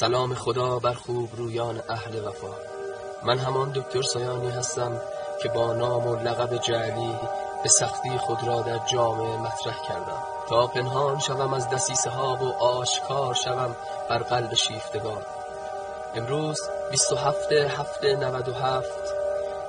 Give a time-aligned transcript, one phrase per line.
[0.00, 2.54] سلام خدا بر خوب رویان اهل وفا.
[3.22, 5.00] من همان دکتر سایانی هستم
[5.42, 7.14] که با نام و لقب جعلی
[7.62, 10.22] به سختی خود را در جامعه مطرح کردم.
[10.48, 13.76] تا پنهان شوم از دسیسه ها و آشکار شوم
[14.10, 15.22] بر قلب شیفتگان.
[16.14, 16.60] امروز
[16.90, 18.88] 27 هفته 97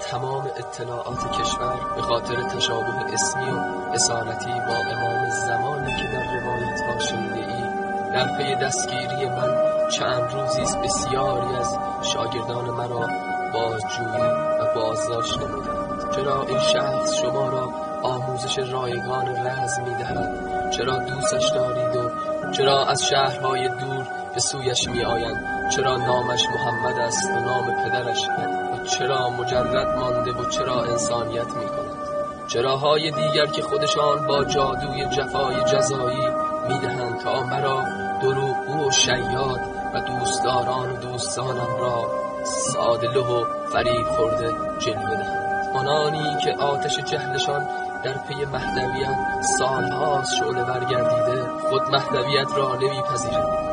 [0.00, 3.58] تمام اطلاعات کشور به خاطر تشابه اسمی و
[3.92, 7.71] اصالتی با امام زمانی که در روایت ها شنیده ای
[8.12, 9.56] در پی دستگیری من
[9.90, 13.06] چند روزی است بسیاری از شاگردان مرا
[13.52, 14.30] بازجویی
[14.60, 16.10] و بازداشت نمودند.
[16.14, 17.68] چرا این شخص شما را
[18.02, 22.10] آموزش رایگان رز می‌دهد؟ چرا دوستش دارید و
[22.52, 28.28] چرا از شهرهای دور به سویش می آیند چرا نامش محمد است و نام پدرش
[28.72, 32.02] و چرا مجرد مانده و چرا انسانیت می کند
[32.48, 36.26] چراهای دیگر که خودشان با جادوی جفای جزایی
[36.68, 39.60] می‌دهند تا مرا دروغگو و شیاد
[39.94, 42.04] و دوستداران و دوستانم را
[42.44, 47.68] سادله و فریب خورده جلوه دهند آنانی که آتش جهلشان
[48.04, 53.72] در پی مهدویت سالهاست شعله برگردیده خود مهدویت را نمیپذیرند.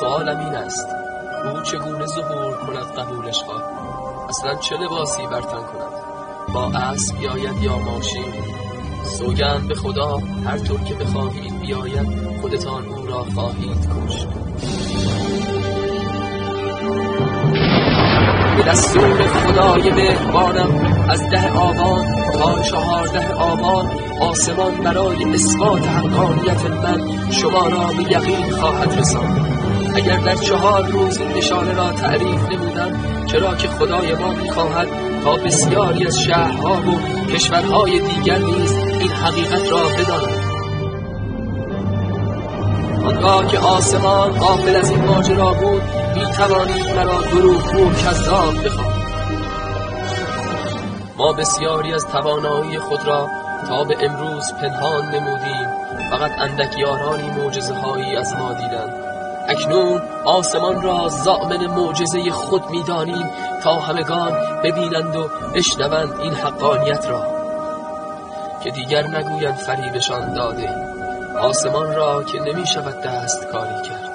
[0.00, 0.88] سوالم این است
[1.44, 3.62] او چگونه ظهور کند قبولش خواه
[4.28, 5.92] اصلا چه لباسی برتن کند؟
[6.54, 8.63] با اسب بیاید یا ماشین؟
[9.04, 12.06] سوگند به خدا هر طور که بخواهید بیاید
[12.40, 14.28] خودتان او را خواهید کشت.
[18.56, 23.86] به دستور خدای مهربانم از ده آبان تا چهارده آبان
[24.20, 29.54] آسمان برای اثبات حقانیت من شما را به یقین خواهد رساند.
[29.94, 32.92] اگر در چهار روز این نشانه را تعریف نمودم
[33.26, 34.88] چرا که خدای ما می‌خواهد
[35.24, 40.44] تا بسیاری از شهرها و کشورهای دیگر نیز این حقیقت را بدانند
[43.06, 45.82] آنگاه که آسمان غافل از این ماجرا بود
[46.14, 49.04] می توانید مرا دروغ و کذاب بخواهید
[51.16, 53.28] ما بسیاری از توانایی خود را
[53.68, 55.68] تا به امروز پنهان نمودیم.
[56.10, 58.94] فقط اندک یارانی معجزه هایی از ما دیدند
[59.48, 63.30] اکنون آسمان را زامن معجزه خود می‌دانیم
[63.64, 64.32] تا همگان
[64.64, 67.43] ببینند و بشنوند این حقانیت را.
[68.64, 70.68] که دیگر نگویند فریبشان داده.
[71.38, 74.14] آسمان را که نمی شود دست کاری کرد.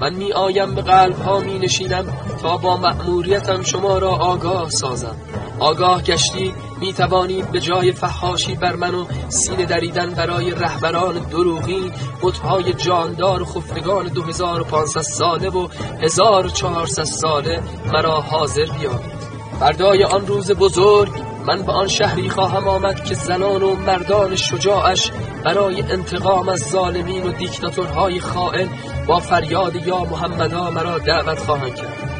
[0.00, 2.04] من می آیم به قلب ها می نشینم
[2.42, 5.16] تا با مأموریتم شما را آگاه سازم.
[5.58, 11.92] آگاه گشتی می توانید به جای فحاشی بر من و سینه دریدن برای رهبران دروغین
[12.22, 15.68] بتهای جاندار و خفتگان 2500 ساله و
[16.02, 17.60] 1400 ساله
[17.92, 19.24] مرا حاضر بیابید.
[19.60, 21.12] فردای آن روز بزرگ
[21.46, 25.10] من به آن شهری خواهم آمد که زنان و مردان شجاعش
[25.44, 28.68] برای انتقام از ظالمین و دیکتاتورهای خائن
[29.06, 32.13] با فریاد یا محمدا مرا دعوت خواهند کرد.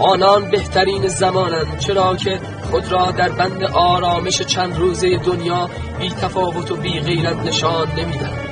[0.00, 2.38] آنان بهترین زمانند چرا که
[2.70, 5.68] خود را در بند آرامش چند روزه دنیا
[6.00, 8.48] بی تفاوت و بی غیرت نشان نمی‌دهند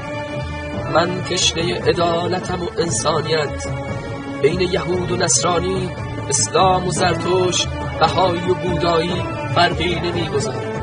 [0.94, 3.66] من تشنه عدالتم و انسانیت.
[4.42, 5.90] بین یهود و نصرانی
[6.28, 7.68] اسلام و زرتشت
[8.00, 9.22] بهایی و بودایی
[9.54, 10.76] فرقی نمی‌گذارم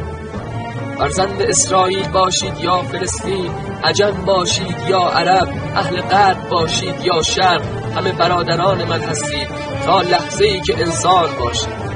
[0.97, 3.51] فرزند اسرائیل باشید یا فلسطین
[3.84, 7.62] عجم باشید یا عرب اهل غرب باشید یا شرق
[7.95, 9.73] همه برادران من هستید.
[9.86, 11.94] تا لحظه ای که انسان باشید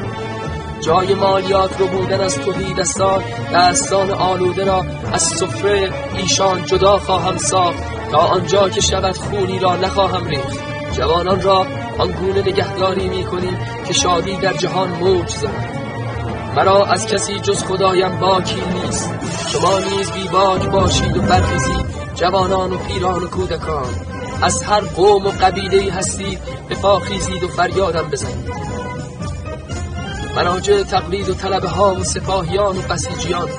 [0.81, 7.37] جای مالیات رو بودن از توحید دستان دستان آلوده را از سفره ایشان جدا خواهم
[7.37, 7.83] ساخت.
[8.11, 10.59] تا آنجا که شود خونی را نخواهم ریخت.
[10.91, 15.77] جوانان را آنگونه نگهداری می کنیم که شادی در جهان موج زند.
[16.55, 19.11] مرا از کسی جز خدایم باکی نیست.
[19.51, 24.16] شما نیز بی باک باشید و برخیزید جوانان و پیران و کودکان.
[24.41, 26.39] از هر قوم و قبیله هستید
[26.69, 28.51] به خیزید و فریادم بزنید.
[30.35, 33.49] مراجع تقلید و طلبه ها و سپاهیان و بسیجیان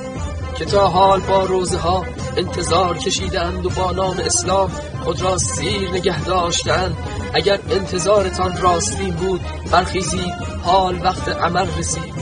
[0.59, 2.05] که تا حال با روزه ها
[2.37, 4.70] انتظار کشیدند و با نام اسلام
[5.05, 6.97] خود را سیر نگه داشتند
[7.35, 12.14] اگر انتظارتان راستین بود برخیزید حال وقت عمل رسید.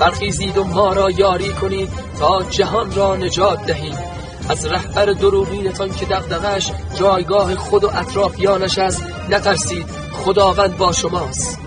[0.00, 1.88] برخیزید و ما را یاری کنید
[2.18, 4.11] تا جهان را نجات دهید.
[4.52, 9.86] از رهبر دروغینتان که دغدغش جایگاه خود و اطرافیانش است نترسید.
[10.12, 11.58] خداوند با شماست.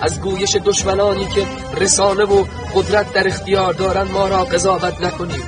[0.00, 1.46] از گویش دشمنانی که
[1.80, 2.44] رسانه و
[2.74, 5.42] قدرت در اختیار دارند ما را قضاوت نکنید.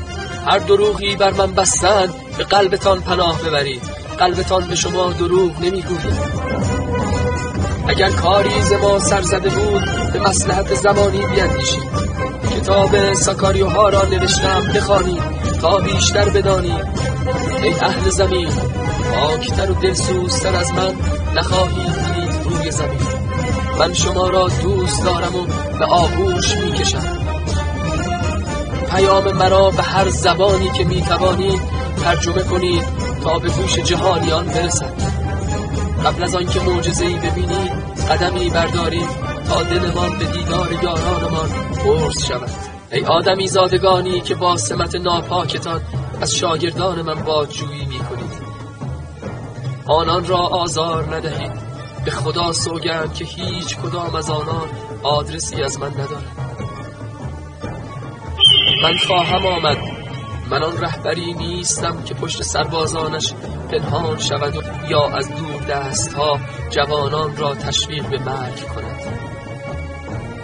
[0.46, 3.82] هر دروغی بر من بستند به قلبتان پناه ببرید.
[4.18, 6.18] قلبتان به شما دروغ نمی‌گوید.
[7.88, 11.82] اگر کاری ز ما سر بود به مسلحت زمانی بیندیشید.
[12.50, 15.41] که کتاب ساکاریوها را نوشتم بخوانید.
[15.62, 16.86] تا بیشتر بدانید
[17.62, 18.48] ای اهل زمین
[19.14, 20.94] پاکتر و دلسوزتر از من
[21.34, 23.00] نخواهید دید روی زمین.
[23.78, 25.46] من شما را دوست دارم و
[25.78, 27.18] به آغوش می‌کشم.
[28.90, 31.60] پیام مرا به هر زبانی که می‌توانید
[32.04, 32.84] ترجمه کنید
[33.24, 34.92] تا به گوش جهانیان برسد.
[36.04, 36.60] قبل از آنکه
[37.00, 37.72] ای ببینید
[38.10, 39.08] قدمی بردارید
[39.48, 41.50] تا دلمان به دیدار یارانمان
[41.84, 42.81] پرس شود.
[42.92, 45.80] ای آدمی زادگانی که با سمت ناپاکتان
[46.20, 48.42] از شاگردان من بادجویی می کنید
[49.86, 51.52] آنان را آزار ندهید.
[52.04, 54.68] به خدا سوگند که هیچ کدام از آنان
[55.02, 56.36] آدرسی از من ندارد.
[58.82, 59.78] من خواهم آمد.
[60.50, 63.34] من آن رهبری نیستم که پشت سربازانش
[63.70, 66.38] پنهان شود یا از دور دست ها
[66.70, 69.31] جوانان را تشویق به مرگ کند.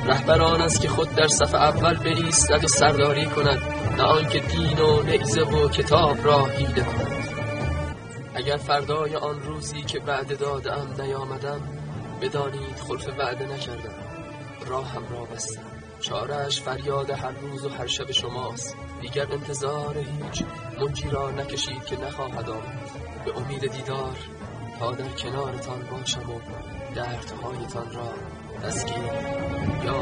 [0.09, 3.63] رهبران است که خود در صف اول بریستد و سرداری کند
[3.97, 7.29] نه آنکه دین و نیزه و کتاب را هیده کند.
[8.35, 11.61] اگر فردای آن روزی که وعده دادم نیامدم
[12.23, 13.95] بدانید خلف وعده نکردم.
[14.67, 15.63] راهم را بستم.
[16.01, 18.77] چارش فریاد هر روز و هر شب شماست.
[19.01, 20.45] دیگر انتظار هیچ.
[20.81, 22.91] منجی را نکشید که نخواهد آمد.
[23.25, 24.17] به امید دیدار
[24.79, 26.41] تا در کنارتان باشم و
[26.95, 28.13] دردهایتان را
[28.63, 29.05] تسکین
[29.85, 29.97] یا